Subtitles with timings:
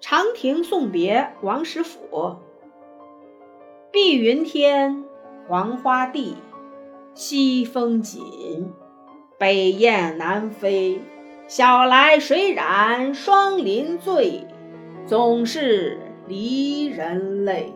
[0.00, 2.36] 长亭送别王实甫。
[3.90, 5.04] 碧云天，
[5.48, 6.36] 黄花地，
[7.14, 8.72] 西风紧，
[9.38, 11.00] 北雁南飞。
[11.48, 14.46] 晓来谁染霜林醉？
[15.06, 17.72] 总是离人泪。